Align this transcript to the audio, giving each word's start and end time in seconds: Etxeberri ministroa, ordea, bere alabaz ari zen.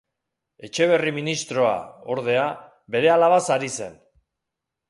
Etxeberri 0.67 1.13
ministroa, 1.17 1.75
ordea, 2.15 2.49
bere 2.97 3.15
alabaz 3.19 3.43
ari 3.59 3.71
zen. 3.79 4.05